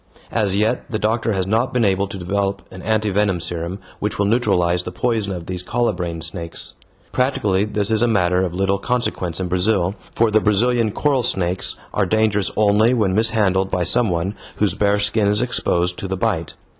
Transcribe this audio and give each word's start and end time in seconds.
As 0.31 0.55
yet 0.55 0.89
the 0.89 0.97
doctor 0.97 1.33
has 1.33 1.45
not 1.45 1.71
been 1.75 1.85
able 1.85 2.07
to 2.07 2.17
develop 2.17 2.63
an 2.71 2.81
anti 2.81 3.11
venom 3.11 3.39
serum 3.39 3.77
which 3.99 4.17
will 4.17 4.25
neutralize 4.25 4.81
the 4.81 4.91
poison 4.91 5.31
of 5.31 5.45
these 5.45 5.61
colubrine 5.61 6.21
snakes. 6.23 6.73
Practically 7.11 7.65
this 7.65 7.91
is 7.91 8.01
a 8.01 8.07
matter 8.07 8.43
of 8.43 8.51
little 8.55 8.79
consequence 8.79 9.39
in 9.39 9.47
Brazil, 9.47 9.93
for 10.15 10.31
the 10.31 10.39
Brazilian 10.39 10.89
coral 10.89 11.21
snakes 11.21 11.77
are 11.93 12.07
dangerous 12.07 12.49
only 12.57 12.95
when 12.95 13.13
mishandled 13.13 13.69
by 13.69 13.83
some 13.83 14.09
one 14.09 14.33
whose 14.55 14.73
bare 14.73 14.97
skin 14.97 15.27
is 15.27 15.39
exposed 15.43 15.99
to 15.99 16.07
the 16.07 16.17
bite. 16.17 16.55